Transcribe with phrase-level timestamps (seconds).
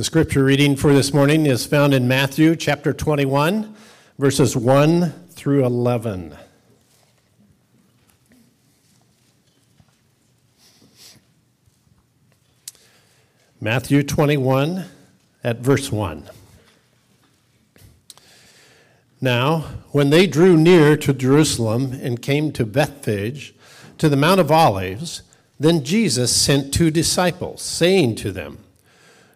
[0.00, 3.76] The scripture reading for this morning is found in Matthew chapter 21,
[4.18, 6.34] verses 1 through 11.
[13.60, 14.86] Matthew 21
[15.44, 16.30] at verse 1.
[19.20, 19.58] Now,
[19.90, 23.54] when they drew near to Jerusalem and came to Bethphage,
[23.98, 25.20] to the Mount of Olives,
[25.58, 28.64] then Jesus sent two disciples, saying to them,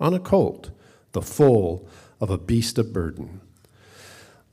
[0.00, 0.70] on a colt,
[1.12, 1.88] the foal
[2.20, 3.40] of a beast of burden.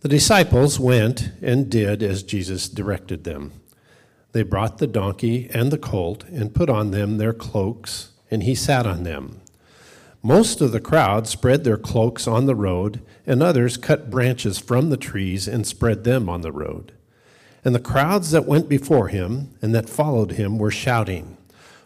[0.02, 3.54] The disciples went and did as Jesus directed them.
[4.32, 8.56] They brought the donkey and the colt and put on them their cloaks, and he
[8.56, 9.42] sat on them.
[10.24, 14.90] Most of the crowd spread their cloaks on the road, and others cut branches from
[14.90, 16.94] the trees and spread them on the road.
[17.64, 21.38] And the crowds that went before him and that followed him were shouting,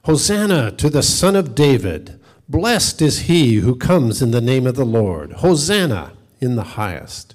[0.04, 2.20] Hosanna to the Son of David!
[2.48, 5.34] Blessed is he who comes in the name of the Lord!
[5.34, 7.34] Hosanna in the highest!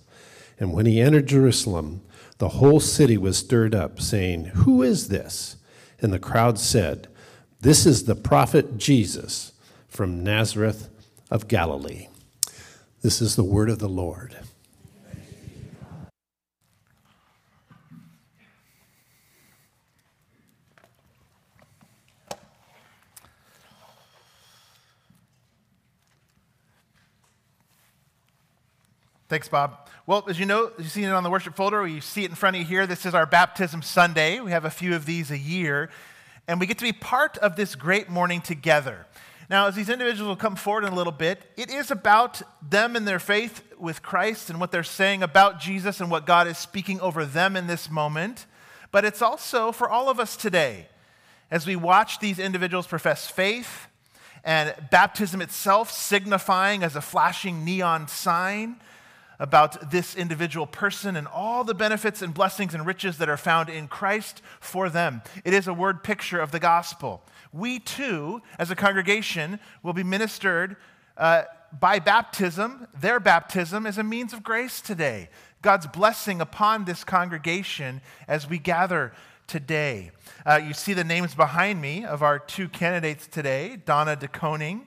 [0.59, 2.03] And when he entered Jerusalem,
[2.39, 5.57] the whole city was stirred up, saying, Who is this?
[6.01, 7.09] And the crowd said,
[7.61, 9.53] This is the prophet Jesus
[9.89, 10.89] from Nazareth
[11.29, 12.07] of Galilee.
[13.03, 14.37] This is the word of the Lord.
[29.31, 29.89] Thanks, Bob.
[30.09, 32.35] Well, as you know, you've seen it on the worship folder, you see it in
[32.35, 32.85] front of you here.
[32.85, 34.41] This is our Baptism Sunday.
[34.41, 35.89] We have a few of these a year,
[36.49, 39.07] and we get to be part of this great morning together.
[39.49, 42.97] Now, as these individuals will come forward in a little bit, it is about them
[42.97, 46.59] and their faith with Christ and what they're saying about Jesus and what God is
[46.59, 48.47] speaking over them in this moment.
[48.91, 50.89] But it's also for all of us today.
[51.53, 53.87] As we watch these individuals profess faith
[54.43, 58.81] and baptism itself signifying as a flashing neon sign
[59.41, 63.71] about this individual person and all the benefits and blessings and riches that are found
[63.71, 65.23] in Christ for them.
[65.45, 67.23] It is a word picture of the gospel.
[67.53, 70.77] We too, as a congregation, will be ministered
[71.17, 71.45] uh,
[71.79, 72.87] by baptism.
[72.95, 75.31] Their baptism is a means of grace today.
[75.63, 79.13] God's blessing upon this congregation as we gather
[79.47, 80.11] today.
[80.45, 84.83] Uh, you see the names behind me of our two candidates today Donna DeConing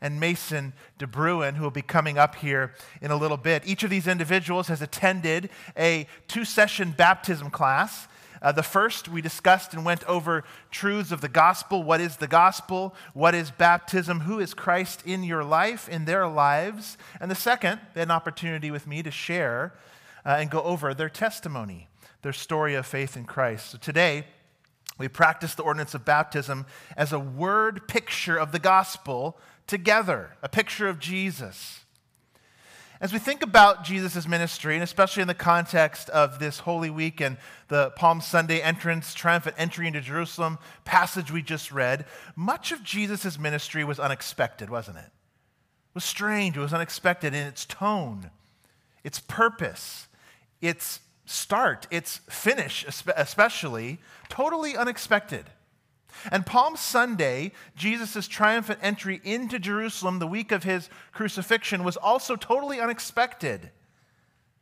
[0.00, 3.62] and Mason DeBruin, who will be coming up here in a little bit.
[3.66, 8.08] Each of these individuals has attended a two session baptism class.
[8.40, 11.82] Uh, the first, we discussed and went over truths of the gospel.
[11.82, 12.94] What is the gospel?
[13.12, 14.20] What is baptism?
[14.20, 16.96] Who is Christ in your life, in their lives?
[17.20, 19.74] And the second, they had an opportunity with me to share
[20.24, 21.88] uh, and go over their testimony,
[22.22, 23.70] their story of faith in Christ.
[23.70, 24.24] So today,
[24.98, 26.66] we practice the ordinance of baptism
[26.96, 31.84] as a word picture of the gospel together, a picture of Jesus.
[33.00, 37.20] As we think about Jesus' ministry, and especially in the context of this Holy Week
[37.20, 37.36] and
[37.68, 43.38] the Palm Sunday entrance, triumphant entry into Jerusalem passage we just read, much of Jesus'
[43.38, 45.04] ministry was unexpected, wasn't it?
[45.04, 48.30] It was strange, it was unexpected in its tone,
[49.04, 50.08] its purpose,
[50.60, 53.98] its start, its finish, especially,
[54.28, 55.44] totally unexpected.
[56.30, 62.36] And Palm Sunday, Jesus' triumphant entry into Jerusalem the week of his crucifixion, was also
[62.36, 63.70] totally unexpected.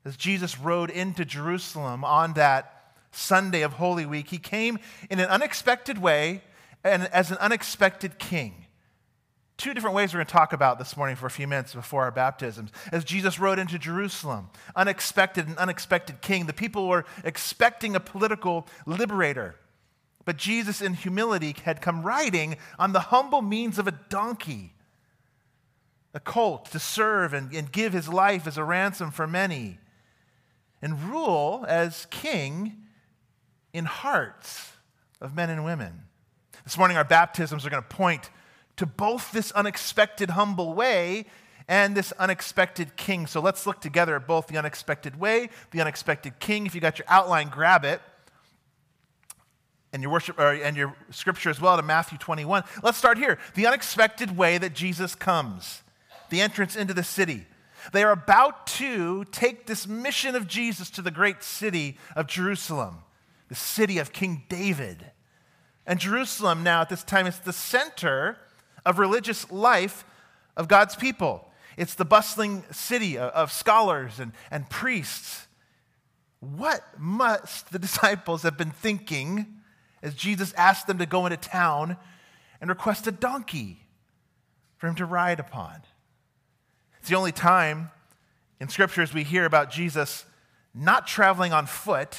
[0.05, 4.79] As Jesus rode into Jerusalem on that Sunday of Holy Week, he came
[5.11, 6.43] in an unexpected way
[6.85, 8.67] and as an unexpected king.
[9.57, 12.03] Two different ways we're going to talk about this morning for a few minutes before
[12.03, 12.71] our baptisms.
[12.93, 18.69] As Jesus rode into Jerusalem, unexpected and unexpected king, the people were expecting a political
[18.85, 19.57] liberator
[20.27, 24.75] but Jesus, in humility, had come riding on the humble means of a donkey,
[26.13, 29.79] a colt, to serve and, and give his life as a ransom for many,
[30.83, 32.77] and rule as king
[33.73, 34.73] in hearts
[35.21, 36.03] of men and women.
[36.65, 38.31] This morning, our baptisms are going to point
[38.79, 41.27] to both this unexpected, humble way
[41.69, 43.29] and this unexpected king.
[43.29, 46.67] So let's look together at both the unexpected way, the unexpected king.
[46.67, 48.01] If you got your outline, grab it
[49.97, 52.65] and your worship or, and your scripture as well to Matthew 21.
[52.83, 53.39] Let's start here.
[53.55, 55.83] The unexpected way that Jesus comes.
[56.29, 57.47] the entrance into the city.
[57.93, 62.99] They are about to take this mission of Jesus to the great city of Jerusalem,
[63.49, 65.13] the city of King David.
[65.87, 68.37] And Jerusalem now at this time is the center
[68.85, 70.05] of religious life
[70.59, 71.49] of God's people.
[71.79, 75.47] It's the bustling city of scholars and, and priests.
[76.41, 79.57] What must the disciples have been thinking
[80.03, 81.97] as Jesus asked them to go into town
[82.61, 83.79] and request a donkey
[84.77, 85.83] for him to ride upon?
[87.01, 87.91] It's the only time
[88.61, 90.25] in scriptures we hear about Jesus
[90.75, 92.19] not traveling on foot,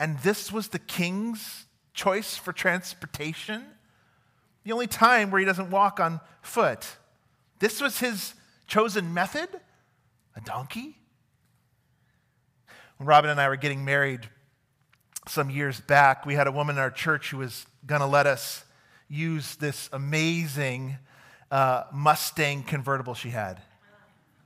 [0.00, 3.64] and this was the king's choice for transportation.
[4.64, 6.96] The only time where he doesn't walk on foot.
[7.58, 8.34] This was his
[8.66, 9.48] chosen method?
[10.34, 10.96] A donkey?
[12.96, 14.28] When Robin and I were getting married
[15.28, 18.26] some years back, we had a woman in our church who was going to let
[18.26, 18.64] us
[19.08, 20.96] use this amazing
[21.50, 23.60] uh, Mustang convertible she had.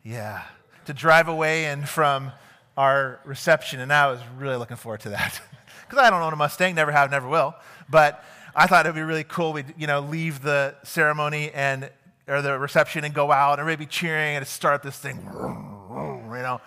[0.02, 0.42] Yeah,
[0.86, 2.32] to drive away and from
[2.76, 5.40] our reception, and I was really looking forward to that
[5.88, 7.54] because I don't own a Mustang, never have, never will.
[7.88, 8.22] But
[8.54, 9.52] I thought it'd be really cool.
[9.52, 11.90] We'd you know leave the ceremony and
[12.28, 16.42] or the reception and go out and everybody be cheering and start this thing, you
[16.42, 16.60] know.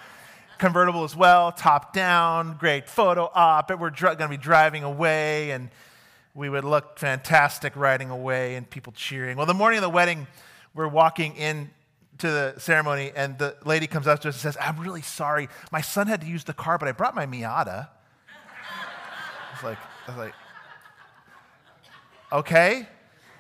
[0.59, 3.71] Convertible as well, top down, great photo op.
[3.71, 5.69] We're dr- going to be driving away and
[6.35, 9.37] we would look fantastic riding away and people cheering.
[9.37, 10.27] Well, the morning of the wedding,
[10.75, 11.69] we're walking in
[12.17, 15.47] to the ceremony and the lady comes up to us and says, I'm really sorry.
[15.71, 17.87] My son had to use the car, but I brought my Miata.
[18.27, 19.77] I was like,
[20.07, 20.33] I was like,
[22.33, 22.85] okay,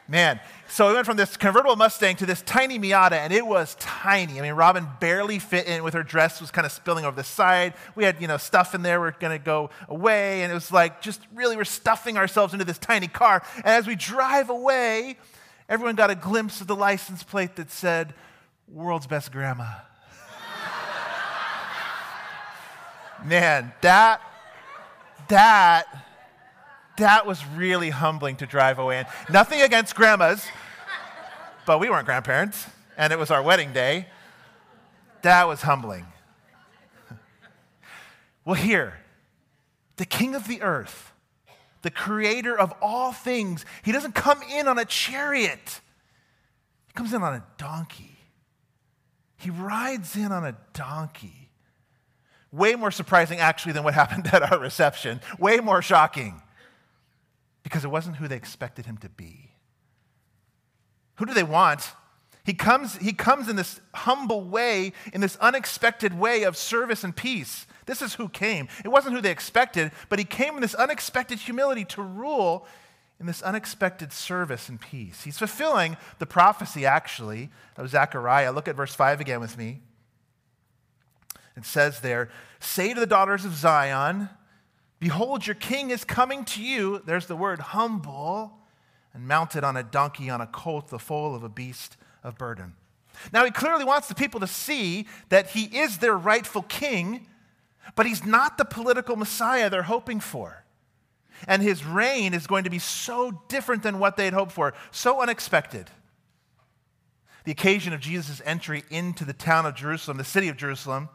[0.09, 0.39] man.
[0.67, 4.39] So we went from this convertible Mustang to this tiny Miata, and it was tiny.
[4.39, 7.23] I mean, Robin barely fit in with her dress was kind of spilling over the
[7.23, 7.73] side.
[7.95, 9.01] We had, you know, stuff in there.
[9.01, 12.53] We are going to go away, and it was like just really we're stuffing ourselves
[12.53, 13.41] into this tiny car.
[13.57, 15.17] And as we drive away,
[15.67, 18.13] everyone got a glimpse of the license plate that said,
[18.67, 19.65] "World's Best Grandma."
[23.25, 24.21] Man, that
[25.29, 25.85] that
[26.99, 29.05] that was really humbling to drive away in.
[29.31, 30.45] Nothing against grandmas,
[31.65, 32.65] but we weren't grandparents,
[32.97, 34.07] and it was our wedding day.
[35.23, 36.05] That was humbling.
[38.45, 38.95] Well, here,
[39.97, 41.11] the king of the earth,
[41.83, 45.81] the creator of all things, he doesn't come in on a chariot,
[46.87, 48.17] he comes in on a donkey.
[49.37, 51.49] He rides in on a donkey.
[52.51, 55.21] Way more surprising, actually, than what happened at our reception.
[55.37, 56.41] Way more shocking
[57.63, 59.51] because it wasn't who they expected him to be.
[61.15, 61.93] Who do they want?
[62.45, 67.15] He comes, he comes in this humble way, in this unexpected way of service and
[67.15, 67.67] peace.
[67.85, 68.67] This is who came.
[68.83, 72.65] It wasn't who they expected, but he came in this unexpected humility to rule
[73.19, 75.23] in this unexpected service and peace.
[75.23, 78.51] He's fulfilling the prophecy, actually, of Zechariah.
[78.51, 79.81] Look at verse 5 again with me.
[81.57, 82.29] It says there,
[82.61, 84.29] Say to the daughters of Zion,
[84.99, 87.01] Behold, your king is coming to you.
[87.05, 88.53] There's the word humble,
[89.13, 92.75] and mounted on a donkey, on a colt, the foal of a beast of burden.
[93.33, 97.27] Now, he clearly wants the people to see that he is their rightful king,
[97.95, 100.63] but he's not the political Messiah they're hoping for.
[101.47, 104.73] And his reign is going to be so different than what they had hoped for,
[104.91, 105.89] so unexpected.
[107.45, 111.09] The occasion of Jesus' entry into the town of Jerusalem, the city of Jerusalem,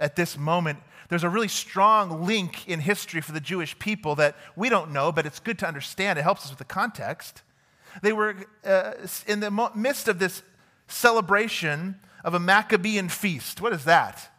[0.00, 0.78] at this moment
[1.08, 5.10] there's a really strong link in history for the Jewish people that we don't know,
[5.10, 6.18] but it's good to understand.
[6.18, 7.42] It helps us with the context.
[8.02, 8.92] They were uh,
[9.26, 10.42] in the midst of this
[10.86, 13.60] celebration of a Maccabean feast.
[13.60, 14.30] What is that?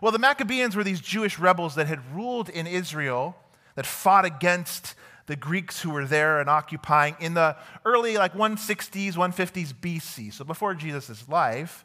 [0.00, 3.36] Well, the Maccabeans were these Jewish rebels that had ruled in Israel,
[3.76, 4.94] that fought against
[5.26, 10.44] the Greeks who were there and occupying in the early, like 160s, 150s BC, so
[10.44, 11.84] before Jesus' life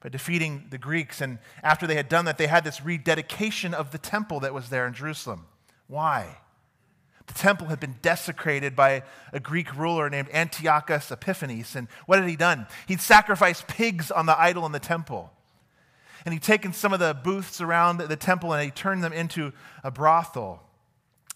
[0.00, 1.20] by defeating the Greeks.
[1.20, 4.70] And after they had done that, they had this rededication of the temple that was
[4.70, 5.46] there in Jerusalem.
[5.86, 6.38] Why?
[7.26, 9.02] The temple had been desecrated by
[9.32, 11.76] a Greek ruler named Antiochus Epiphanes.
[11.76, 12.66] And what had he done?
[12.88, 15.32] He'd sacrificed pigs on the idol in the temple.
[16.24, 19.52] And he'd taken some of the booths around the temple and he turned them into
[19.84, 20.62] a brothel.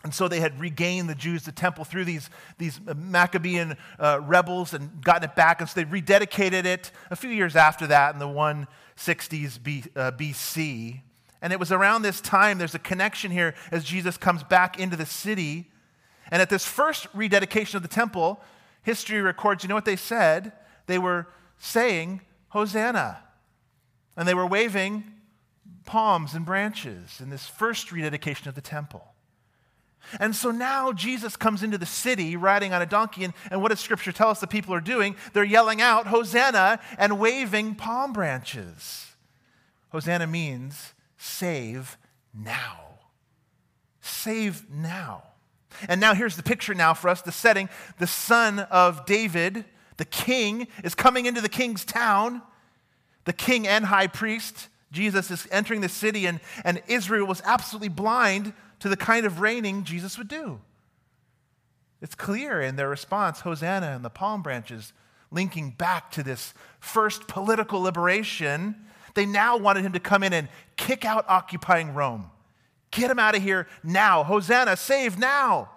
[0.04, 4.74] And so they had regained the Jews, the temple, through these, these Maccabean uh, rebels
[4.74, 5.60] and gotten it back.
[5.60, 10.12] And so they rededicated it a few years after that in the 160s B, uh,
[10.12, 11.00] BC.
[11.40, 14.94] And it was around this time, there's a connection here as Jesus comes back into
[14.94, 15.70] the city.
[16.30, 18.42] And at this first rededication of the temple,
[18.82, 20.52] history records, you know what they said?
[20.86, 23.20] They were saying, Hosanna.
[24.18, 25.04] And they were waving
[25.86, 29.13] palms and branches in this first rededication of the temple.
[30.20, 33.70] And so now Jesus comes into the city riding on a donkey, and, and what
[33.70, 35.16] does Scripture tell us the people are doing?
[35.32, 39.14] They're yelling out, Hosanna, and waving palm branches.
[39.90, 41.96] Hosanna means save
[42.32, 42.80] now.
[44.00, 45.22] Save now.
[45.88, 47.68] And now here's the picture now for us the setting.
[47.98, 49.64] The son of David,
[49.96, 52.42] the king, is coming into the king's town.
[53.24, 57.88] The king and high priest, Jesus, is entering the city, and, and Israel was absolutely
[57.88, 60.60] blind to the kind of reigning Jesus would do.
[62.00, 64.92] It's clear in their response Hosanna and the palm branches,
[65.30, 68.76] linking back to this first political liberation.
[69.14, 72.30] They now wanted him to come in and kick out occupying Rome.
[72.90, 74.22] Get him out of here now.
[74.22, 75.70] Hosanna, save now.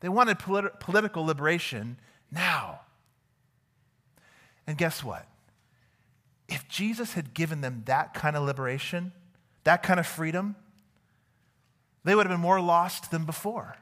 [0.00, 1.98] They wanted polit- political liberation
[2.30, 2.80] now.
[4.66, 5.26] And guess what?
[6.48, 9.12] If Jesus had given them that kind of liberation,
[9.64, 10.56] that kind of freedom,
[12.04, 13.76] they would have been more lost than before.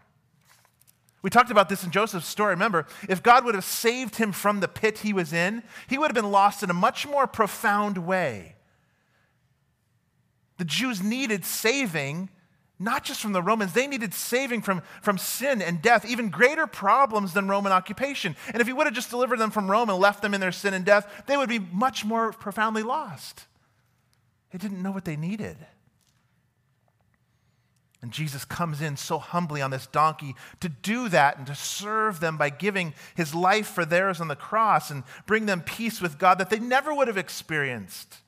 [1.22, 2.50] We talked about this in Joseph's story.
[2.50, 6.06] Remember, if God would have saved him from the pit he was in, he would
[6.06, 8.54] have been lost in a much more profound way.
[10.58, 12.30] The Jews needed saving,
[12.78, 16.66] not just from the Romans, they needed saving from, from sin and death, even greater
[16.66, 18.36] problems than Roman occupation.
[18.52, 20.52] And if he would have just delivered them from Rome and left them in their
[20.52, 23.46] sin and death, they would be much more profoundly lost.
[24.52, 25.56] They didn't know what they needed.
[28.02, 32.20] And Jesus comes in so humbly on this donkey to do that and to serve
[32.20, 36.18] them by giving his life for theirs on the cross and bring them peace with
[36.18, 38.18] God that they never would have experienced.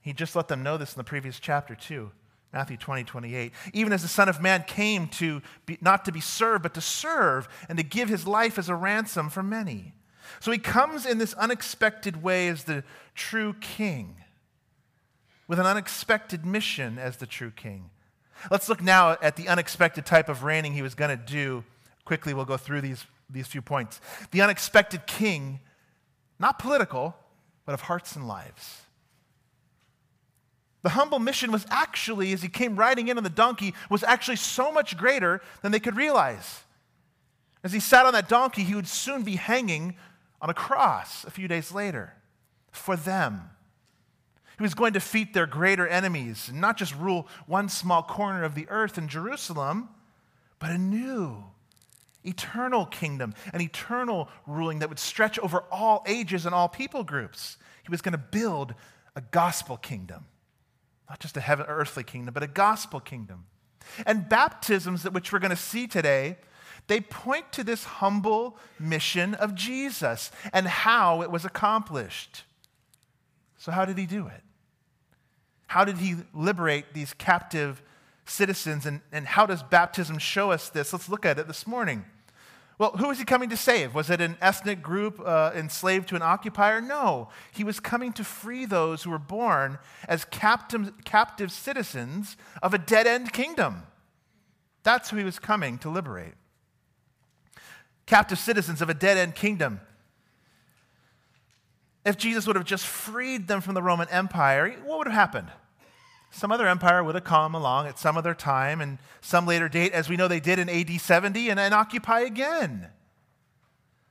[0.00, 2.12] He just let them know this in the previous chapter, too.
[2.52, 3.52] Matthew 20, 28.
[3.72, 6.80] Even as the Son of Man came to be, not to be served, but to
[6.80, 9.94] serve and to give his life as a ransom for many.
[10.40, 14.16] So he comes in this unexpected way as the true king,
[15.48, 17.90] with an unexpected mission as the true king.
[18.50, 21.64] Let's look now at the unexpected type of reigning he was going to do.
[22.04, 24.00] Quickly, we'll go through these, these few points.
[24.30, 25.60] The unexpected king,
[26.38, 27.16] not political,
[27.64, 28.82] but of hearts and lives.
[30.82, 34.36] The humble mission was actually, as he came riding in on the donkey, was actually
[34.36, 36.62] so much greater than they could realize.
[37.62, 39.94] As he sat on that donkey, he would soon be hanging
[40.40, 42.14] on a cross a few days later
[42.72, 43.50] for them.
[44.56, 48.44] He was going to defeat their greater enemies and not just rule one small corner
[48.44, 49.88] of the earth in Jerusalem,
[50.58, 51.44] but a new,
[52.24, 57.56] eternal kingdom, an eternal ruling that would stretch over all ages and all people groups.
[57.82, 58.74] He was going to build
[59.16, 60.26] a gospel kingdom,
[61.08, 63.46] not just a heaven, earthly kingdom, but a gospel kingdom.
[64.06, 66.36] And baptisms, which we're going to see today,
[66.86, 72.44] they point to this humble mission of Jesus and how it was accomplished.
[73.62, 74.42] So, how did he do it?
[75.68, 77.80] How did he liberate these captive
[78.26, 78.86] citizens?
[78.86, 80.92] And, and how does baptism show us this?
[80.92, 82.04] Let's look at it this morning.
[82.76, 83.94] Well, who was he coming to save?
[83.94, 86.80] Was it an ethnic group uh, enslaved to an occupier?
[86.80, 87.28] No.
[87.52, 89.78] He was coming to free those who were born
[90.08, 93.84] as captive, captive citizens of a dead end kingdom.
[94.82, 96.34] That's who he was coming to liberate.
[98.06, 99.80] Captive citizens of a dead end kingdom.
[102.04, 105.48] If Jesus would have just freed them from the Roman Empire, what would have happened?
[106.30, 109.92] Some other empire would have come along at some other time and some later date,
[109.92, 112.88] as we know they did in AD 70, and, and occupy again.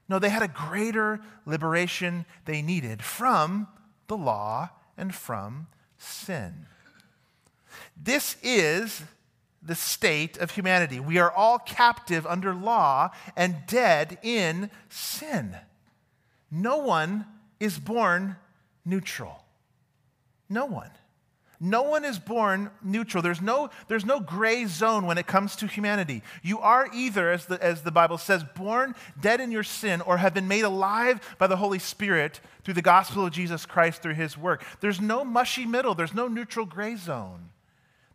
[0.08, 3.68] No, they had a greater liberation they needed from
[4.08, 5.68] the law and from
[5.98, 6.68] sin.
[7.98, 9.04] This is
[9.64, 11.00] the state of humanity.
[11.00, 15.56] We are all captive under law and dead in sin.
[16.50, 17.26] No one
[17.62, 18.36] is born
[18.84, 19.46] neutral.
[20.50, 20.89] No one.
[21.63, 23.22] No one is born neutral.
[23.22, 26.24] There's no, there's no gray zone when it comes to humanity.
[26.41, 30.18] You are either, as the, as the Bible says, born dead in your sin or
[30.18, 34.15] have been made alive by the Holy Spirit through the gospel of Jesus Christ through
[34.15, 34.65] his work.
[34.80, 37.50] There's no mushy middle, there's no neutral gray zone.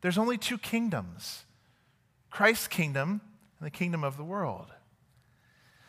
[0.01, 1.45] There's only two kingdoms
[2.31, 3.21] Christ's kingdom
[3.61, 4.73] and the kingdom of the world.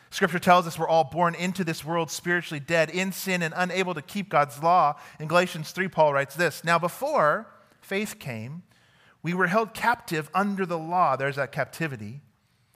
[0.09, 3.93] Scripture tells us we're all born into this world spiritually dead in sin and unable
[3.93, 4.95] to keep God's law.
[5.19, 7.47] In Galatians 3, Paul writes this Now, before
[7.81, 8.63] faith came,
[9.21, 11.15] we were held captive under the law.
[11.15, 12.21] There's that captivity.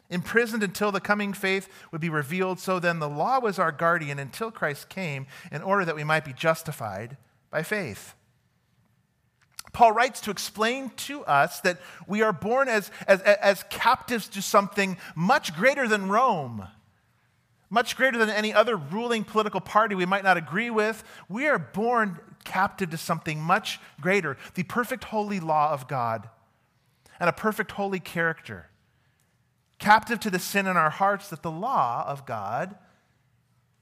[0.10, 2.60] Imprisoned until the coming faith would be revealed.
[2.60, 6.26] So then, the law was our guardian until Christ came in order that we might
[6.26, 7.16] be justified
[7.50, 8.14] by faith.
[9.72, 14.42] Paul writes to explain to us that we are born as, as, as captives to
[14.42, 16.68] something much greater than Rome
[17.72, 21.04] much greater than any other ruling political party we might not agree with.
[21.28, 26.30] We are born captive to something much greater the perfect holy law of God
[27.20, 28.68] and a perfect holy character.
[29.82, 32.76] captive to the sin in our hearts that the law of God,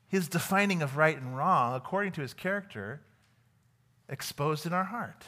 [0.07, 3.01] his defining of right and wrong according to his character,
[4.07, 5.25] exposed in our heart.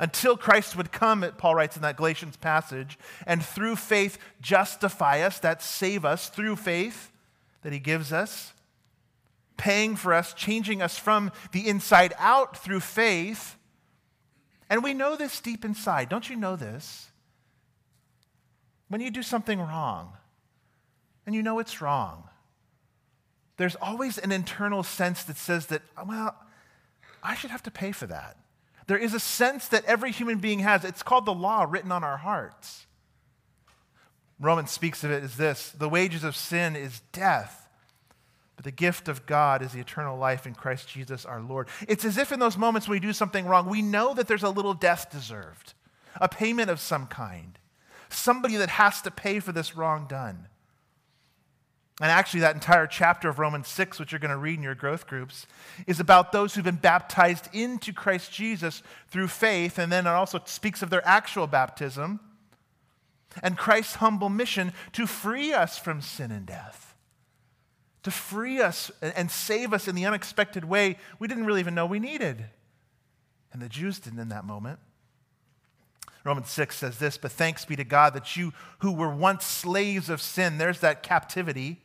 [0.00, 5.38] Until Christ would come, Paul writes in that Galatians passage, and through faith justify us,
[5.40, 7.10] that save us through faith
[7.64, 8.52] that he gives us,
[9.56, 13.56] paying for us, changing us from the inside out through faith.
[14.70, 16.08] And we know this deep inside.
[16.08, 17.08] Don't you know this?
[18.88, 20.12] When you do something wrong,
[21.26, 22.24] and you know it's wrong,
[23.56, 26.36] there's always an internal sense that says that, well,
[27.22, 28.36] I should have to pay for that.
[28.86, 30.84] There is a sense that every human being has.
[30.84, 32.86] It's called the law written on our hearts.
[34.40, 37.68] Romans speaks of it as this the wages of sin is death,
[38.56, 41.68] but the gift of God is the eternal life in Christ Jesus our Lord.
[41.88, 44.42] It's as if in those moments when we do something wrong, we know that there's
[44.42, 45.74] a little death deserved,
[46.20, 47.58] a payment of some kind,
[48.08, 50.48] somebody that has to pay for this wrong done.
[52.00, 54.74] And actually, that entire chapter of Romans 6, which you're going to read in your
[54.74, 55.46] growth groups,
[55.86, 59.78] is about those who've been baptized into Christ Jesus through faith.
[59.78, 62.18] And then it also speaks of their actual baptism
[63.42, 66.94] and Christ's humble mission to free us from sin and death,
[68.02, 71.86] to free us and save us in the unexpected way we didn't really even know
[71.86, 72.44] we needed.
[73.52, 74.78] And the Jews didn't in that moment.
[76.24, 80.08] Romans 6 says this, but thanks be to God that you who were once slaves
[80.08, 81.82] of sin, there's that captivity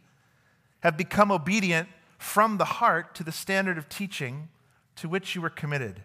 [0.79, 4.47] have become obedient from the heart to the standard of teaching
[4.95, 6.01] to which you were committed.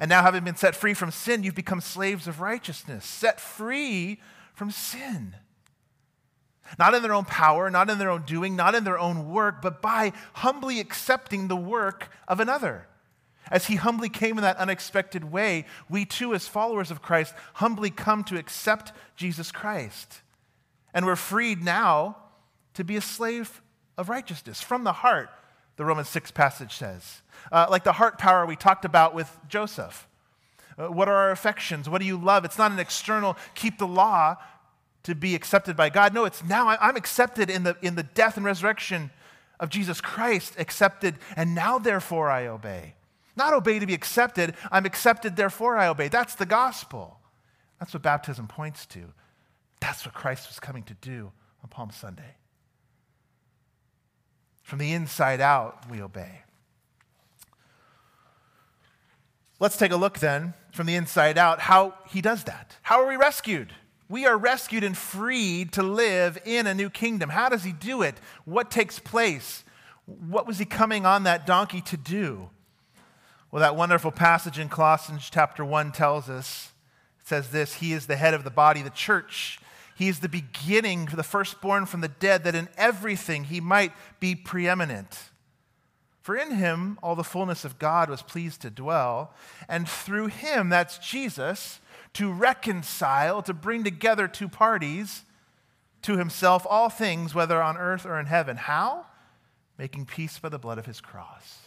[0.00, 4.20] And now, having been set free from sin, you've become slaves of righteousness, set free
[4.56, 5.36] from sin.
[6.78, 9.62] Not in their own power, not in their own doing, not in their own work,
[9.62, 12.88] but by humbly accepting the work of another.
[13.50, 17.90] As he humbly came in that unexpected way, we too, as followers of Christ, humbly
[17.90, 20.22] come to accept Jesus Christ.
[20.92, 22.16] And we're freed now
[22.74, 23.62] to be a slave
[23.96, 25.28] of righteousness from the heart,
[25.76, 27.22] the Romans 6 passage says.
[27.52, 30.08] Uh, like the heart power we talked about with Joseph.
[30.78, 31.88] Uh, what are our affections?
[31.88, 32.44] What do you love?
[32.44, 34.36] It's not an external keep the law
[35.04, 36.12] to be accepted by God.
[36.12, 39.10] No, it's now I'm accepted in the, in the death and resurrection
[39.58, 42.94] of Jesus Christ, accepted, and now therefore I obey.
[43.36, 46.08] Not obey to be accepted, I'm accepted, therefore I obey.
[46.08, 47.20] That's the gospel.
[47.78, 49.12] That's what baptism points to.
[49.80, 52.36] That's what Christ was coming to do on Palm Sunday.
[54.62, 56.40] From the inside out, we obey.
[59.58, 62.76] Let's take a look then from the inside out how he does that.
[62.82, 63.72] How are we rescued?
[64.08, 67.30] We are rescued and freed to live in a new kingdom.
[67.30, 68.20] How does he do it?
[68.44, 69.64] What takes place?
[70.04, 72.50] What was he coming on that donkey to do?
[73.50, 76.72] Well, that wonderful passage in Colossians chapter 1 tells us,
[77.20, 79.58] it says this He is the head of the body, the church.
[79.96, 84.34] He is the beginning, the firstborn from the dead, that in everything he might be
[84.34, 85.30] preeminent.
[86.26, 89.32] For in him all the fullness of God was pleased to dwell,
[89.68, 91.78] and through him, that's Jesus,
[92.14, 95.22] to reconcile, to bring together two parties
[96.02, 98.56] to himself all things, whether on earth or in heaven.
[98.56, 99.06] How?
[99.78, 101.58] Making peace by the blood of his cross.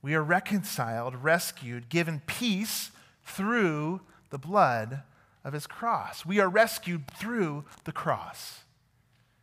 [0.00, 2.92] We are reconciled, rescued, given peace
[3.24, 5.02] through the blood
[5.42, 6.24] of his cross.
[6.24, 8.60] We are rescued through the cross.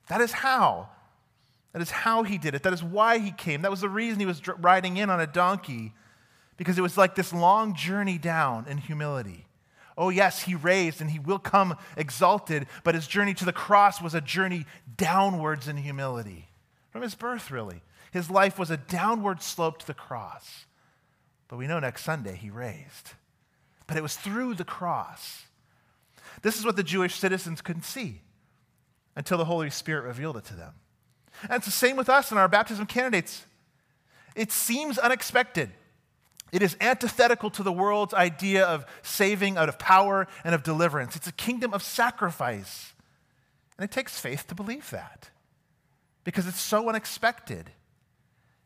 [0.07, 0.87] That is how.
[1.73, 2.63] That is how he did it.
[2.63, 3.61] That is why he came.
[3.61, 5.93] That was the reason he was riding in on a donkey,
[6.57, 9.45] because it was like this long journey down in humility.
[9.97, 14.01] Oh, yes, he raised and he will come exalted, but his journey to the cross
[14.01, 14.65] was a journey
[14.97, 16.47] downwards in humility.
[16.89, 17.81] From his birth, really.
[18.11, 20.65] His life was a downward slope to the cross.
[21.47, 23.11] But we know next Sunday he raised.
[23.87, 25.43] But it was through the cross
[26.41, 28.21] this is what the Jewish citizens couldn't see
[29.15, 30.73] until the Holy Spirit revealed it to them.
[31.43, 33.45] And it's the same with us and our baptism candidates.
[34.35, 35.71] It seems unexpected.
[36.51, 41.15] It is antithetical to the world's idea of saving out of power and of deliverance.
[41.15, 42.93] It's a kingdom of sacrifice.
[43.77, 45.29] And it takes faith to believe that
[46.23, 47.71] because it's so unexpected.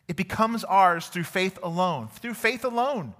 [0.08, 2.08] It becomes ours through faith alone.
[2.08, 3.14] Through faith alone.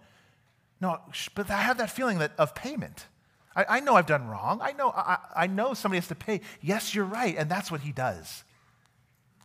[0.82, 1.00] No,
[1.36, 3.08] but I have that feeling that of payment.
[3.56, 4.60] I, I know I've done wrong.
[4.62, 6.42] I know, I, I know somebody has to pay.
[6.62, 7.36] Yes, you're right.
[7.38, 8.44] And that's what he does.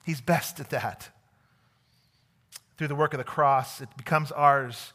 [0.09, 1.11] He's best at that.
[2.79, 4.95] Through the work of the cross, it becomes ours,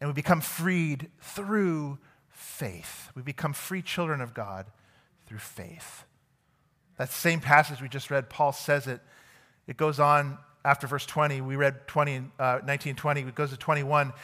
[0.00, 1.98] and we become freed through
[2.30, 3.10] faith.
[3.14, 4.64] We become free children of God
[5.26, 6.04] through faith.
[6.96, 9.02] That same passage we just read, Paul says it.
[9.66, 11.42] It goes on after verse 20.
[11.42, 13.20] We read 20, uh, 19 20.
[13.20, 14.14] It goes to 21.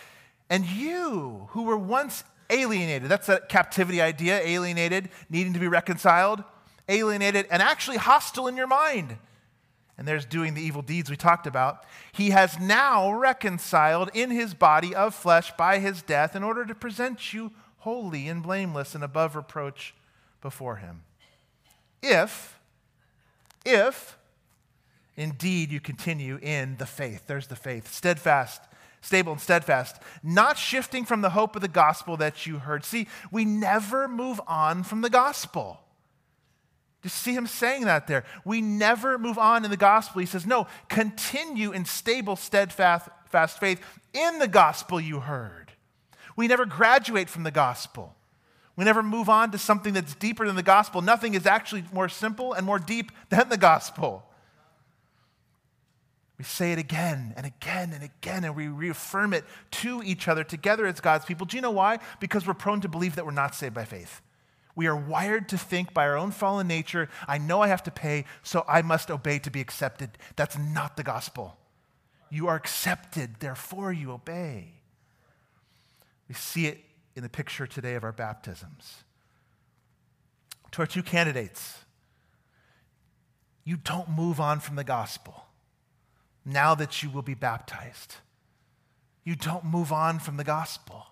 [0.48, 3.10] And you, who were once alienated.
[3.10, 6.42] That's that captivity idea, alienated, needing to be reconciled,
[6.88, 9.18] alienated, and actually hostile in your mind.
[10.00, 11.84] And there's doing the evil deeds we talked about.
[12.12, 16.74] He has now reconciled in his body of flesh by his death in order to
[16.74, 19.94] present you holy and blameless and above reproach
[20.40, 21.02] before him.
[22.02, 22.58] If,
[23.66, 24.16] if
[25.18, 28.62] indeed you continue in the faith, there's the faith, steadfast,
[29.02, 32.86] stable and steadfast, not shifting from the hope of the gospel that you heard.
[32.86, 35.82] See, we never move on from the gospel.
[37.02, 38.24] Just see him saying that there.
[38.44, 40.20] We never move on in the gospel.
[40.20, 43.80] He says, no, continue in stable, steadfast fast faith
[44.12, 45.72] in the gospel you heard.
[46.36, 48.16] We never graduate from the gospel.
[48.76, 51.02] We never move on to something that's deeper than the gospel.
[51.02, 54.24] Nothing is actually more simple and more deep than the gospel.
[56.38, 60.42] We say it again and again and again, and we reaffirm it to each other
[60.42, 61.46] together as God's people.
[61.46, 61.98] Do you know why?
[62.18, 64.22] Because we're prone to believe that we're not saved by faith.
[64.80, 67.90] We are wired to think by our own fallen nature, I know I have to
[67.90, 70.16] pay, so I must obey to be accepted.
[70.36, 71.58] That's not the gospel.
[72.30, 74.72] You are accepted, therefore you obey.
[76.28, 76.78] We see it
[77.14, 79.04] in the picture today of our baptisms.
[80.70, 81.80] To our two candidates,
[83.64, 85.44] you don't move on from the gospel
[86.42, 88.14] now that you will be baptized.
[89.24, 91.04] You don't move on from the gospel.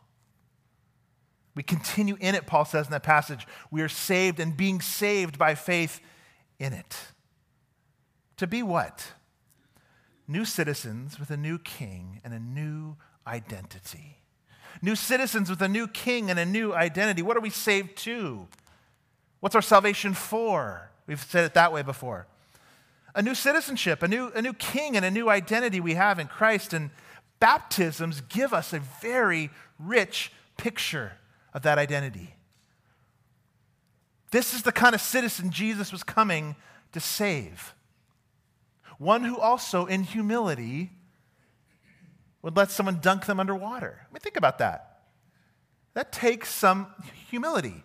[1.58, 3.44] We continue in it, Paul says in that passage.
[3.72, 6.00] We are saved and being saved by faith
[6.60, 6.96] in it.
[8.36, 9.14] To be what?
[10.28, 12.94] New citizens with a new king and a new
[13.26, 14.20] identity.
[14.82, 17.22] New citizens with a new king and a new identity.
[17.22, 18.46] What are we saved to?
[19.40, 20.92] What's our salvation for?
[21.08, 22.28] We've said it that way before
[23.16, 26.28] a new citizenship, a new, a new king, and a new identity we have in
[26.28, 26.72] Christ.
[26.72, 26.90] And
[27.40, 31.14] baptisms give us a very rich picture
[31.54, 32.34] of that identity.
[34.30, 36.56] This is the kind of citizen Jesus was coming
[36.92, 37.74] to save.
[38.98, 40.90] One who also, in humility,
[42.42, 44.06] would let someone dunk them underwater.
[44.08, 45.02] I mean, think about that.
[45.94, 46.88] That takes some
[47.30, 47.82] humility.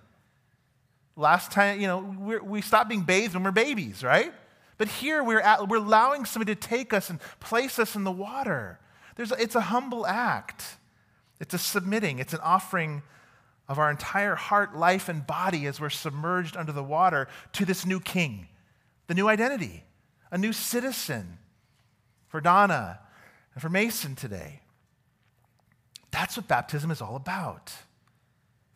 [1.16, 2.00] Last time, you know,
[2.44, 4.34] we stop being bathed when we're babies, right?
[4.78, 8.12] But here we're, at, we're allowing somebody to take us and place us in the
[8.12, 8.80] water.
[9.16, 10.78] There's a, it's a humble act,
[11.40, 13.04] it's a submitting, it's an offering
[13.68, 17.86] of our entire heart, life, and body as we're submerged under the water to this
[17.86, 18.48] new king,
[19.08, 19.84] the new identity,
[20.32, 21.38] a new citizen
[22.28, 23.00] for Donna
[23.54, 24.62] and for Mason today.
[26.12, 27.74] That's what baptism is all about.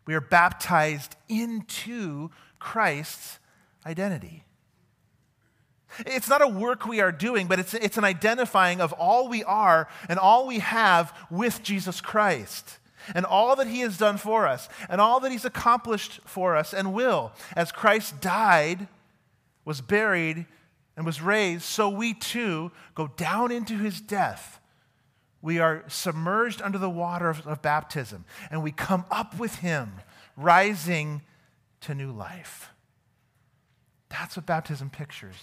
[0.06, 3.39] We are baptized into Christ's
[3.86, 4.43] identity.
[6.06, 9.43] It's not a work we are doing, but it's, it's an identifying of all we
[9.43, 12.78] are and all we have with Jesus Christ
[13.15, 16.73] and all that he has done for us and all that he's accomplished for us
[16.73, 17.31] and will.
[17.55, 18.87] As Christ died,
[19.65, 20.45] was buried,
[20.95, 24.59] and was raised, so we too go down into his death.
[25.43, 29.93] We are submerged under the water of, of baptism and we come up with him,
[30.35, 31.21] rising
[31.81, 32.71] to new life.
[34.09, 35.35] That's what baptism pictures.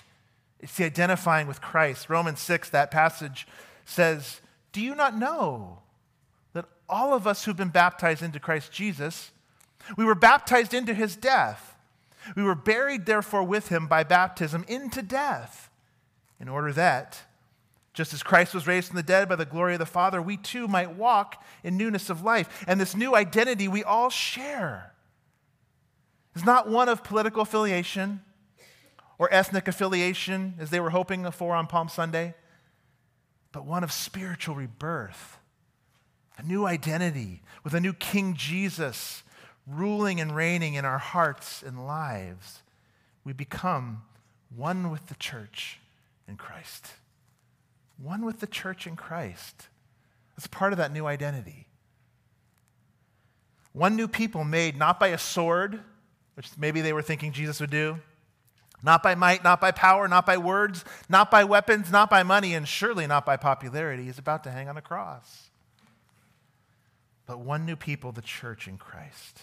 [0.58, 2.10] It's the identifying with Christ.
[2.10, 3.46] Romans 6, that passage
[3.84, 4.40] says,
[4.72, 5.83] Do you not know
[6.88, 9.30] all of us who've been baptized into Christ Jesus,
[9.96, 11.76] we were baptized into his death?
[12.36, 15.70] We were buried, therefore, with him by baptism into death,
[16.40, 17.22] in order that,
[17.92, 20.36] just as Christ was raised from the dead by the glory of the Father, we
[20.36, 22.64] too might walk in newness of life.
[22.66, 24.92] And this new identity we all share
[26.34, 28.22] is not one of political affiliation
[29.18, 32.34] or ethnic affiliation, as they were hoping for on Palm Sunday,
[33.52, 35.38] but one of spiritual rebirth,
[36.36, 39.22] a new identity with a new King Jesus
[39.66, 42.62] ruling and reigning in our hearts and lives.
[43.24, 44.02] We become
[44.54, 45.80] one with the church
[46.28, 46.88] in Christ.
[47.96, 49.68] One with the church in Christ.
[50.36, 51.66] That's part of that new identity.
[53.72, 55.80] One new people made not by a sword,
[56.34, 57.98] which maybe they were thinking Jesus would do
[58.84, 62.54] not by might, not by power, not by words, not by weapons, not by money,
[62.54, 64.04] and surely not by popularity.
[64.04, 65.48] He's about to hang on a cross.
[67.26, 69.40] But one new people, the church in Christ.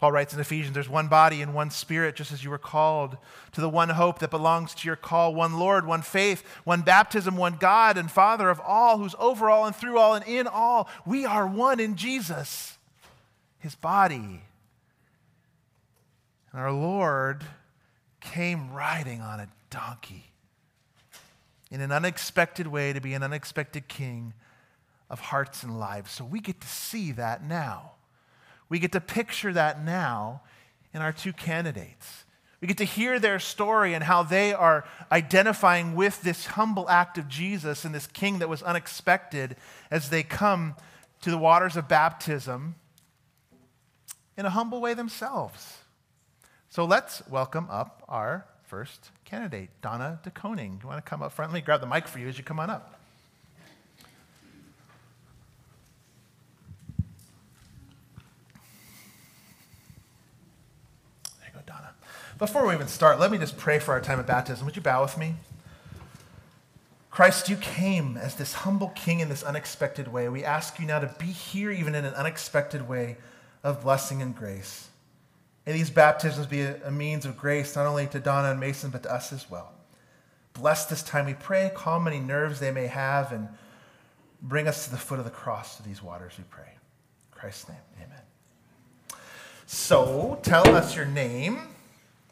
[0.00, 3.18] Paul writes in Ephesians, there's one body and one spirit, just as you were called
[3.52, 7.36] to the one hope that belongs to your call, one Lord, one faith, one baptism,
[7.36, 10.88] one God and Father of all, who's over all and through all and in all.
[11.04, 12.78] We are one in Jesus,
[13.58, 14.40] his body.
[16.52, 17.44] And our Lord
[18.22, 20.32] came riding on a donkey
[21.70, 24.32] in an unexpected way to be an unexpected king
[25.10, 26.12] of hearts and lives.
[26.12, 27.92] So we get to see that now.
[28.68, 30.42] We get to picture that now
[30.94, 32.24] in our two candidates.
[32.60, 37.18] We get to hear their story and how they are identifying with this humble act
[37.18, 39.56] of Jesus and this king that was unexpected
[39.90, 40.76] as they come
[41.22, 42.76] to the waters of baptism
[44.36, 45.78] in a humble way themselves.
[46.68, 50.82] So let's welcome up our first candidate, Donna DeConing.
[50.82, 51.50] You want to come up front?
[51.50, 52.99] Let me grab the mic for you as you come on up.
[62.40, 64.64] Before we even start, let me just pray for our time of baptism.
[64.64, 65.34] Would you bow with me?
[67.10, 70.26] Christ, you came as this humble king in this unexpected way.
[70.30, 73.18] We ask you now to be here even in an unexpected way
[73.62, 74.88] of blessing and grace.
[75.66, 79.02] May these baptisms be a, means of grace not only to Donna and Mason, but
[79.02, 79.74] to us as well.
[80.54, 81.70] Bless this time, we pray.
[81.74, 83.48] Calm any nerves they may have and
[84.40, 86.72] bring us to the foot of the cross to these waters, we pray.
[86.72, 88.22] In Christ's name, amen.
[89.66, 91.66] So, tell us your name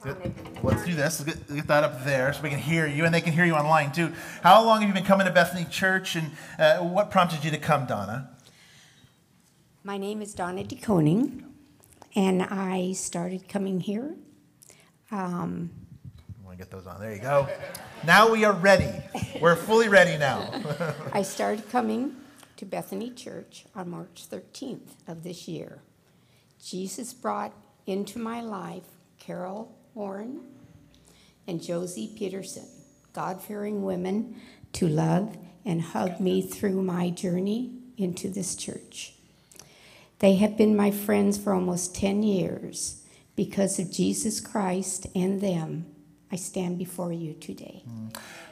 [0.05, 1.21] Let's do this.
[1.21, 3.45] Let's get, get, that up there so we can hear you and they can hear
[3.45, 4.13] you online too.
[4.43, 7.59] How long have you been coming to Bethany Church and uh, what prompted you to
[7.59, 8.31] come, Donna?
[9.83, 11.43] My name is Donna DeConing,
[12.15, 14.15] and I started coming here.
[15.11, 15.71] Um,
[16.43, 17.01] I want to get those on.
[17.01, 17.49] There you go.
[18.05, 18.93] Now we are ready.
[19.41, 20.53] We're fully ready now.
[21.13, 22.15] I started coming
[22.57, 25.83] to Bethany Church on March 13th of this year.
[26.65, 27.53] Jesus brought
[27.87, 28.85] into my life
[29.19, 30.39] Carol Warren,
[31.49, 32.69] and Josie Peterson,
[33.13, 34.37] God fearing women
[34.75, 39.15] to love and hug me through my journey into this church.
[40.21, 43.03] They have been my friends for almost 10 years.
[43.35, 45.87] Because of Jesus Christ and them,
[46.31, 47.83] I stand before you today.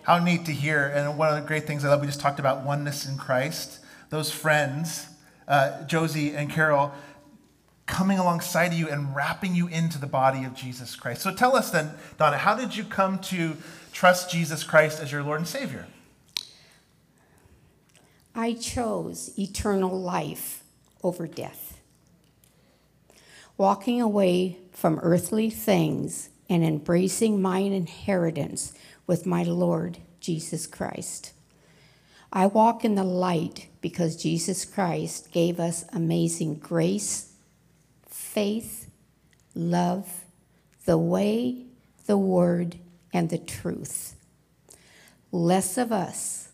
[0.02, 0.88] How neat to hear.
[0.88, 3.78] And one of the great things I love, we just talked about oneness in Christ.
[4.10, 5.06] Those friends,
[5.46, 6.92] uh, Josie and Carol,
[7.96, 11.22] coming alongside of you and wrapping you into the body of Jesus Christ.
[11.22, 13.56] So tell us then, Donna, how did you come to
[13.90, 15.86] trust Jesus Christ as your Lord and Savior?
[18.34, 20.62] I chose eternal life
[21.02, 21.80] over death.
[23.56, 28.74] Walking away from earthly things and embracing my inheritance
[29.06, 31.32] with my Lord Jesus Christ.
[32.30, 37.25] I walk in the light because Jesus Christ gave us amazing grace
[38.36, 38.90] faith,
[39.54, 40.26] love,
[40.84, 41.64] the way,
[42.04, 42.76] the word,
[43.10, 44.14] and the truth.
[45.32, 46.50] Less of us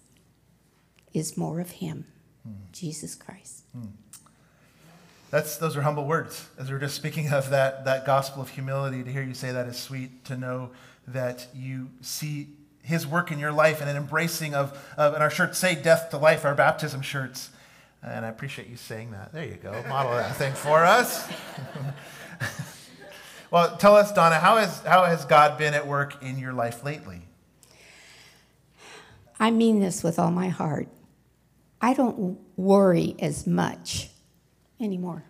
[1.12, 2.06] is more of Him,
[2.46, 2.52] hmm.
[2.70, 3.64] Jesus Christ.
[3.72, 3.86] Hmm.
[5.30, 6.46] That's, those are humble words.
[6.56, 9.50] As we are just speaking of that, that gospel of humility, to hear you say
[9.50, 10.70] that is sweet, to know
[11.08, 12.50] that you see
[12.84, 16.10] his work in your life and an embracing of, of and our shirts say death
[16.10, 17.50] to life, our baptism shirts.
[18.02, 19.32] And I appreciate you saying that.
[19.32, 19.70] There you go.
[19.88, 21.28] Model that thing for us.
[23.50, 26.82] well, tell us, Donna, how has, how has God been at work in your life
[26.82, 27.22] lately?
[29.38, 30.88] I mean this with all my heart.
[31.80, 34.10] I don't worry as much
[34.80, 35.24] anymore.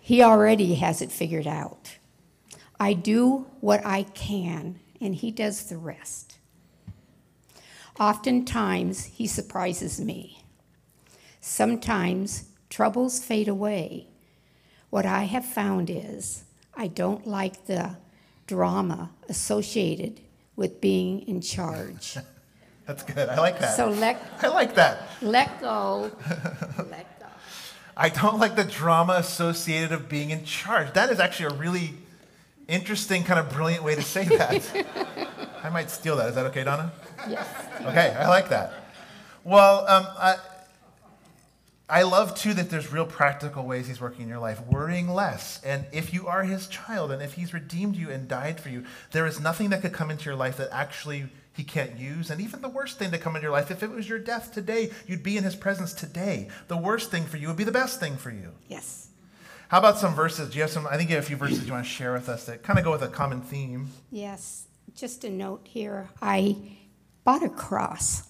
[0.00, 1.96] He already has it figured out.
[2.78, 6.38] I do what I can, and He does the rest.
[7.98, 10.42] Oftentimes, he surprises me.
[11.40, 14.08] Sometimes troubles fade away.
[14.90, 16.44] What I have found is
[16.76, 17.96] I don't like the
[18.46, 20.20] drama associated
[20.56, 22.16] with being in charge.
[22.86, 23.28] That's good.
[23.28, 23.76] I like that.
[23.76, 25.08] So let I like that.
[25.22, 26.10] Let go.
[26.90, 27.26] let go.
[27.96, 30.92] I don't like the drama associated of being in charge.
[30.94, 31.94] That is actually a really
[32.68, 34.86] interesting, kind of brilliant way to say that.
[35.62, 36.28] I might steal that.
[36.28, 36.92] Is that okay, Donna?
[37.28, 37.48] Yes.
[37.82, 38.72] Okay, I like that.
[39.44, 40.36] Well, um, I,
[41.88, 45.60] I love too that there's real practical ways he's working in your life, worrying less.
[45.62, 48.84] And if you are his child and if he's redeemed you and died for you,
[49.12, 52.30] there is nothing that could come into your life that actually he can't use.
[52.30, 54.52] And even the worst thing to come into your life, if it was your death
[54.52, 56.48] today, you'd be in his presence today.
[56.68, 58.52] The worst thing for you would be the best thing for you.
[58.68, 59.08] Yes.
[59.68, 60.50] How about some verses?
[60.50, 60.86] Do you have some?
[60.86, 62.78] I think you have a few verses you want to share with us that kind
[62.78, 63.90] of go with a common theme.
[64.10, 64.64] Yes.
[64.94, 66.08] Just a note here.
[66.22, 66.56] I
[67.24, 68.22] bought a cross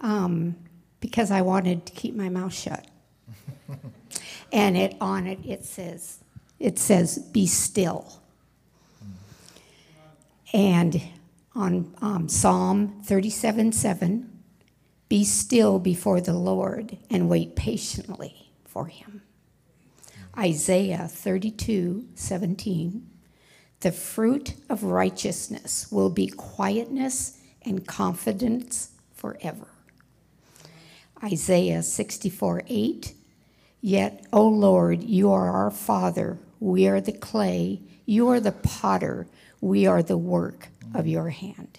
[0.00, 0.56] um,
[1.00, 2.86] because I wanted to keep my mouth shut.
[4.52, 6.18] and it on it it says
[6.58, 8.20] it says be still.
[10.52, 11.02] And
[11.54, 14.38] on um, Psalm 37 7,
[15.08, 19.22] be still before the Lord and wait patiently for him.
[20.38, 23.10] Isaiah 32 17,
[23.80, 29.68] the fruit of righteousness will be quietness and confidence forever.
[31.22, 33.14] Isaiah 64 8
[33.80, 36.38] Yet, O Lord, you are our Father.
[36.58, 37.80] We are the clay.
[38.06, 39.28] You are the potter.
[39.60, 41.78] We are the work of your hand.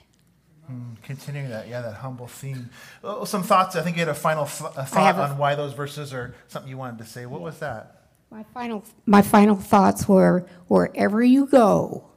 [0.71, 2.69] Mm, continuing that, yeah, that humble theme.
[3.03, 3.75] Oh, some thoughts.
[3.75, 6.69] I think you had a final a thought a- on why those verses are something
[6.69, 7.25] you wanted to say.
[7.25, 7.95] What was that?
[8.31, 12.11] My final, my final thoughts were wherever you go,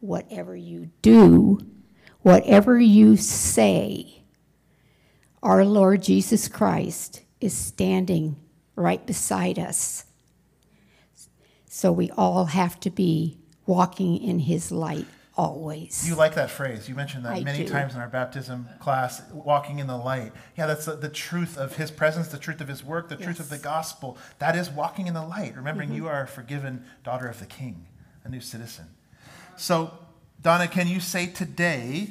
[0.00, 1.58] whatever you do,
[2.24, 4.22] whatever you say,
[5.42, 8.36] our Lord Jesus Christ is standing
[8.76, 10.06] right beside us.
[11.68, 15.06] So we all have to be walking in his light
[15.36, 16.08] always.
[16.08, 16.88] You like that phrase.
[16.88, 17.68] You mentioned that I many do.
[17.68, 20.32] times in our baptism class, walking in the light.
[20.56, 23.38] Yeah, that's the, the truth of his presence, the truth of his work, the truth
[23.40, 24.16] of the gospel.
[24.38, 25.96] That is walking in the light, remembering Mm-hmm.
[25.96, 27.86] you are a forgiven daughter of the king,
[28.24, 28.86] a new citizen.
[29.56, 29.92] So,
[30.44, 32.10] Donna, can you say today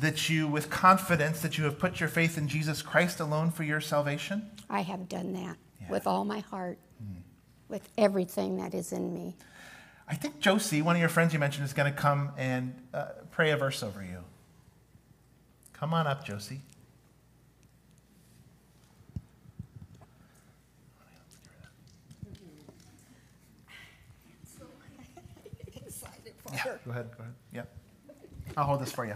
[0.00, 3.62] that you, with confidence, that you have put your faith in Jesus Christ alone for
[3.62, 4.50] your salvation?
[4.68, 5.88] I have done that Yeah.
[5.88, 6.78] with all my heart,
[7.68, 9.36] with everything that is in me.
[10.08, 13.06] I think Josie, one of your friends you mentioned, is going to come and uh,
[13.30, 14.24] pray a verse over you.
[15.74, 16.62] Come on up, Josie.
[26.52, 27.34] Yeah, go ahead, go ahead.
[27.52, 27.62] Yeah.
[28.56, 29.14] I'll hold this for you.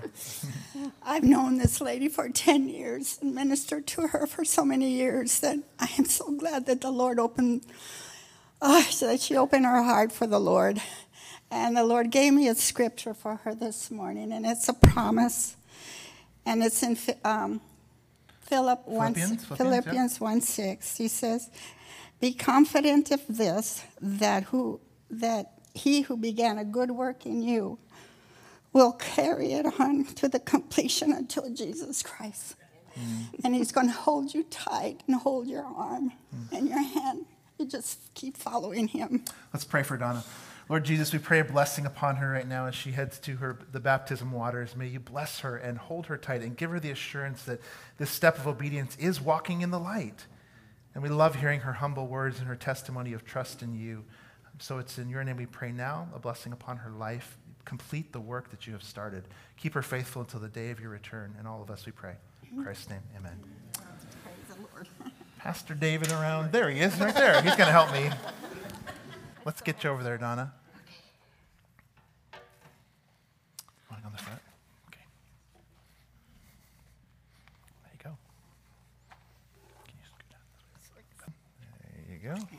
[1.02, 5.40] I've known this lady for 10 years and ministered to her for so many years
[5.40, 7.64] that I am so glad that the Lord opened,
[8.60, 10.80] uh, that she opened her heart for the Lord.
[11.50, 15.56] And the Lord gave me a scripture for her this morning, and it's a promise.
[16.46, 17.60] And it's in um,
[18.40, 19.44] Philip 1, Philippians?
[19.44, 19.56] Philippians, yeah.
[19.56, 20.96] Philippians 1 6.
[20.96, 21.50] He says,
[22.20, 27.78] Be confident of this, that, who, that he who began a good work in you
[28.72, 32.56] will carry it on to the completion until Jesus Christ.
[32.98, 33.44] Mm.
[33.44, 36.58] And he's going to hold you tight and hold your arm mm.
[36.58, 37.26] and your hand.
[37.58, 39.24] You just keep following him.
[39.52, 40.24] Let's pray for Donna.
[40.68, 43.58] Lord Jesus, we pray a blessing upon her right now as she heads to her
[43.72, 44.76] the baptism waters.
[44.76, 47.60] May you bless her and hold her tight and give her the assurance that
[47.98, 50.26] this step of obedience is walking in the light.
[50.94, 54.04] And we love hearing her humble words and her testimony of trust in you.
[54.58, 57.36] So it's in your name we pray now, a blessing upon her life.
[57.64, 59.24] Complete the work that you have started.
[59.56, 61.34] Keep her faithful until the day of your return.
[61.38, 62.14] And all of us we pray.
[62.50, 63.38] In Christ's name, amen.
[63.72, 63.86] Praise
[64.48, 64.88] the Lord.
[65.38, 66.52] Pastor David around.
[66.52, 67.42] There he is, right there.
[67.42, 68.10] He's going to help me.
[69.44, 70.52] Let's get you over there, Donna.
[73.90, 74.40] Going on the front.
[74.88, 75.04] Okay.
[77.82, 78.16] There you go.
[79.88, 80.40] Can you scoot down
[80.78, 81.02] this way?
[82.20, 82.58] There you go.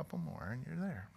[0.00, 1.08] Couple more, and you're there.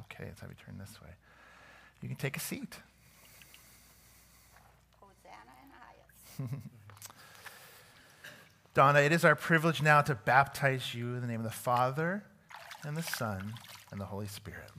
[0.00, 1.08] Okay, let's have you turn this way.
[2.02, 2.76] You can take a seat.
[5.00, 6.62] Hosanna and highest.
[8.74, 12.22] Donna, it is our privilege now to baptize you in the name of the Father
[12.84, 13.54] and the Son
[13.90, 14.70] and the Holy Spirit.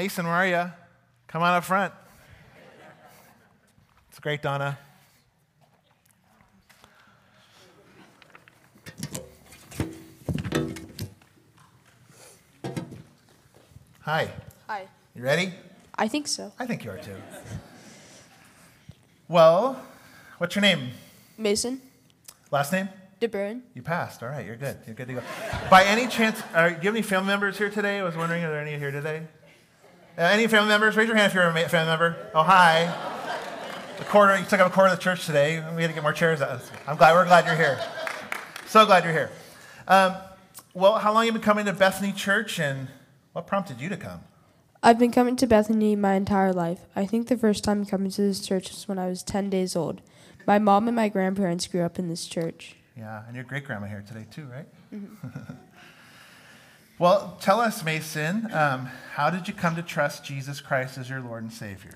[0.00, 0.72] Mason, where are you?
[1.28, 1.92] Come on up front.
[4.08, 4.78] It's great, Donna.
[14.00, 14.30] Hi.
[14.66, 14.88] Hi.
[15.14, 15.52] You ready?
[15.98, 16.50] I think so.
[16.58, 17.16] I think you are too.
[19.28, 19.84] Well,
[20.38, 20.92] what's your name?
[21.36, 21.78] Mason,
[22.50, 22.88] Last name?
[23.20, 23.62] De Bruin.
[23.74, 24.22] You passed.
[24.22, 24.78] All right, you're good.
[24.86, 25.22] You're good to go.
[25.68, 27.98] By any chance, are, do you have any family members here today?
[27.98, 29.24] I was wondering, are there any here today?
[30.20, 30.98] Uh, any family members?
[30.98, 32.14] Raise your hand if you're a family member.
[32.34, 32.94] Oh, hi.
[33.96, 35.64] The quarter, you took up a quarter of the church today.
[35.74, 36.42] We had to get more chairs.
[36.42, 37.14] I'm glad.
[37.14, 37.80] We're glad you're here.
[38.66, 39.30] So glad you're here.
[39.88, 40.16] Um,
[40.74, 42.88] well, how long have you been coming to Bethany Church, and
[43.32, 44.20] what prompted you to come?
[44.82, 46.80] I've been coming to Bethany my entire life.
[46.94, 49.74] I think the first time coming to this church was when I was 10 days
[49.74, 50.02] old.
[50.46, 52.76] My mom and my grandparents grew up in this church.
[52.94, 54.66] Yeah, and your great grandma here today too, right?
[57.00, 61.22] well, tell us, Mason, um, how did you come to trust Jesus Christ as your
[61.22, 61.92] Lord and Savior?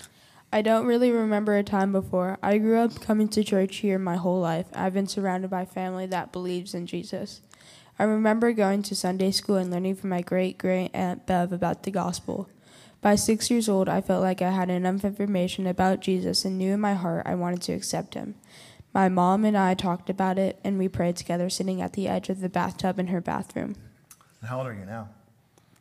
[0.51, 2.39] I don't really remember a time before.
[2.41, 4.65] I grew up coming to church here my whole life.
[4.73, 7.41] I've been surrounded by family that believes in Jesus.
[7.99, 11.83] I remember going to Sunday school and learning from my great great aunt Bev about
[11.83, 12.49] the gospel.
[12.99, 16.73] By six years old, I felt like I had enough information about Jesus and knew
[16.73, 18.33] in my heart I wanted to accept him.
[18.91, 22.29] My mom and I talked about it, and we prayed together sitting at the edge
[22.29, 23.75] of the bathtub in her bathroom.
[24.45, 25.09] And how old are you now?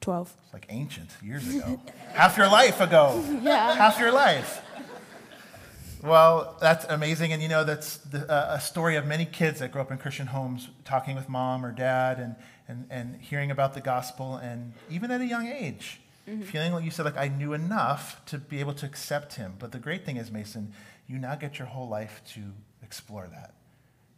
[0.00, 0.34] 12.
[0.42, 1.78] It's like ancient, years ago.
[2.14, 3.22] Half your life ago.
[3.42, 3.74] Yeah.
[3.74, 4.62] Half your life.
[6.02, 7.34] Well, that's amazing.
[7.34, 9.98] And you know, that's the, uh, a story of many kids that grow up in
[9.98, 12.36] Christian homes talking with mom or dad and,
[12.66, 16.00] and, and hearing about the gospel, and even at a young age,
[16.44, 19.56] feeling like you said, like, I knew enough to be able to accept him.
[19.58, 20.72] But the great thing is, Mason,
[21.06, 22.40] you now get your whole life to
[22.82, 23.52] explore that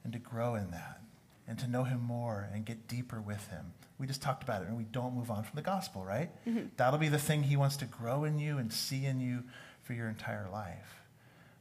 [0.04, 1.00] and to grow in that
[1.48, 3.72] and to know him more and get deeper with him.
[3.98, 6.30] We just talked about it, and we don't move on from the gospel, right?
[6.76, 9.42] That'll be the thing he wants to grow in you and see in you
[9.82, 11.00] for your entire life.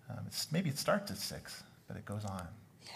[0.09, 2.47] Um, it's, maybe it starts at six, but it goes on.
[2.85, 2.91] Yeah.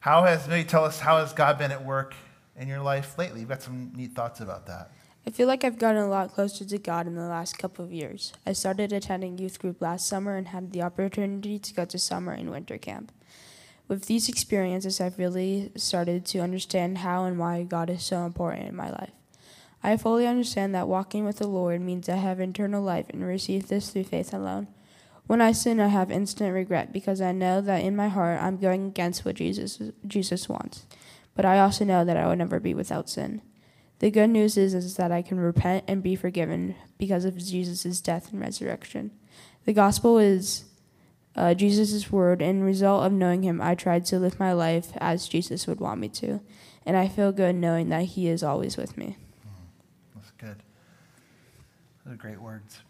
[0.00, 2.14] How has, maybe tell us, how has God been at work
[2.56, 3.40] in your life lately?
[3.40, 4.90] You've got some neat thoughts about that.
[5.26, 7.92] I feel like I've gotten a lot closer to God in the last couple of
[7.92, 8.32] years.
[8.44, 12.32] I started attending youth group last summer and had the opportunity to go to summer
[12.32, 13.12] and winter camp.
[13.92, 18.66] With these experiences, I've really started to understand how and why God is so important
[18.66, 19.10] in my life.
[19.82, 23.68] I fully understand that walking with the Lord means I have eternal life and receive
[23.68, 24.68] this through faith alone.
[25.26, 28.56] When I sin, I have instant regret because I know that in my heart I'm
[28.56, 30.86] going against what Jesus Jesus wants.
[31.34, 33.42] But I also know that I will never be without sin.
[33.98, 38.00] The good news is, is that I can repent and be forgiven because of Jesus'
[38.00, 39.10] death and resurrection.
[39.66, 40.64] The gospel is
[41.34, 45.28] uh, Jesus' word, and result of knowing him, I tried to live my life as
[45.28, 46.40] Jesus would want me to.
[46.84, 49.16] And I feel good knowing that he is always with me.
[50.14, 50.56] That's good.
[52.04, 52.80] Those are great words.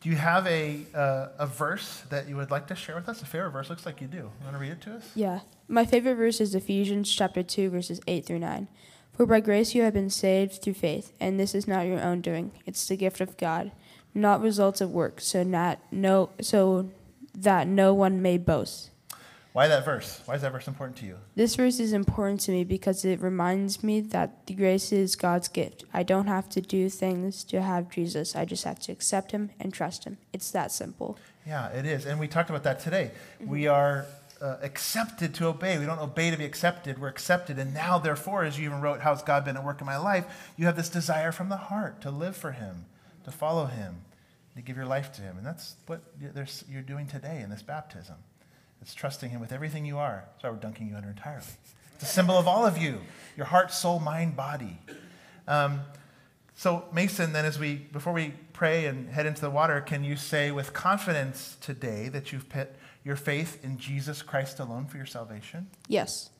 [0.00, 3.22] Do you have a, uh, a verse that you would like to share with us?
[3.22, 3.70] A favorite verse?
[3.70, 4.18] Looks like you do.
[4.18, 5.10] You want to read it to us?
[5.14, 5.40] Yeah.
[5.66, 8.68] My favorite verse is Ephesians chapter 2, verses 8 through 9.
[9.14, 12.20] For by grace you have been saved through faith, and this is not your own
[12.20, 12.50] doing.
[12.66, 13.72] It's the gift of God,
[14.12, 16.90] not results of work, so not no so
[17.34, 18.90] that no one may boast.
[19.54, 20.20] Why that verse?
[20.24, 21.16] Why is that verse important to you?
[21.36, 25.46] This verse is important to me because it reminds me that the grace is God's
[25.46, 25.84] gift.
[25.94, 28.34] I don't have to do things to have Jesus.
[28.34, 30.18] I just have to accept him and trust him.
[30.32, 31.18] It's that simple.
[31.46, 32.04] Yeah, it is.
[32.04, 33.12] And we talked about that today.
[33.38, 34.06] We are
[34.42, 35.78] uh, accepted to obey.
[35.78, 37.00] We don't obey to be accepted.
[37.00, 37.56] We're accepted.
[37.56, 40.24] And now, therefore, as you even wrote, How's God been at work in my life?
[40.56, 42.86] You have this desire from the heart to live for Him,
[43.22, 43.98] to follow Him,
[44.56, 45.36] to give your life to Him.
[45.36, 46.00] And that's what
[46.68, 48.16] you're doing today in this baptism.
[48.80, 50.24] It's trusting Him with everything you are.
[50.32, 51.44] That's why we're dunking you under entirely.
[51.94, 53.00] It's a symbol of all of you
[53.36, 54.78] your heart, soul, mind, body.
[55.48, 55.80] Um,
[56.54, 60.16] so, Mason, then, as we before we pray and head into the water, can you
[60.16, 62.70] say with confidence today that you've put
[63.04, 65.68] your faith in Jesus Christ alone for your salvation?
[65.88, 66.30] Yes.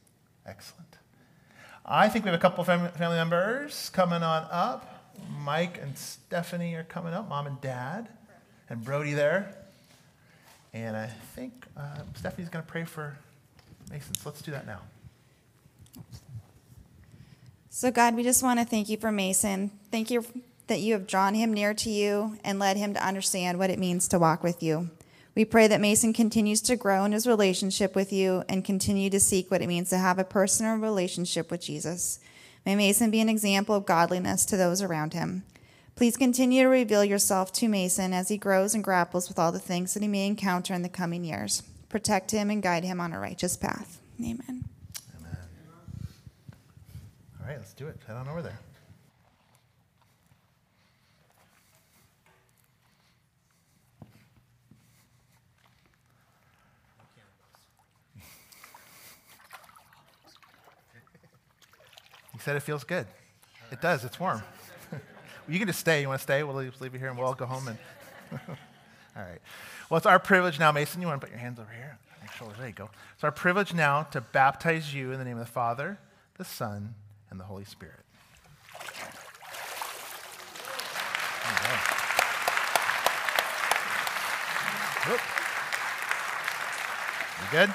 [0.47, 0.99] Excellent.
[1.85, 4.94] I think we have a couple of family members coming on up.
[5.43, 8.09] Mike and Stephanie are coming up, mom and dad,
[8.69, 9.55] and Brody there.
[10.73, 11.07] And I
[11.37, 13.17] think uh, Stephanie's going to pray for
[13.91, 14.15] Mason.
[14.15, 14.81] So let's do that now.
[17.71, 19.71] So, God, we just want to thank you for Mason.
[19.91, 20.25] Thank you
[20.67, 23.79] that you have drawn him near to you and led him to understand what it
[23.79, 24.91] means to walk with you.
[25.35, 29.19] We pray that Mason continues to grow in his relationship with you and continue to
[29.19, 32.21] seek what it means to have a personal relationship with Jesus.
[32.65, 35.45] May Mason be an example of godliness to those around him.
[35.97, 39.59] Please continue to reveal yourself to Mason as he grows and grapples with all the
[39.59, 41.63] things that he may encounter in the coming years.
[41.89, 44.01] Protect him and guide him on a righteous path.
[44.19, 44.65] Amen.
[45.19, 45.39] Amen.
[47.41, 47.97] All right, let's do it.
[48.07, 48.59] Head on over there.
[62.45, 63.07] Said it feels good.
[63.73, 64.05] It does.
[64.05, 64.43] It's warm.
[65.49, 66.03] you can just stay.
[66.03, 66.43] You want to stay?
[66.43, 67.69] We'll leave, leave you here and we'll all go home.
[67.69, 67.79] And
[69.17, 69.41] all right.
[69.89, 71.01] Well, it's our privilege now, Mason.
[71.01, 71.99] You want to put your hands over here?
[72.39, 72.59] Shoulders.
[72.59, 72.91] There you go.
[73.15, 75.99] It's our privilege now to baptize you in the name of the Father,
[76.37, 76.95] the Son,
[77.31, 78.01] and the Holy Spirit.
[87.41, 87.75] You good?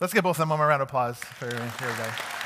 [0.00, 2.39] Let's give both of them a round of applause for, for everybody.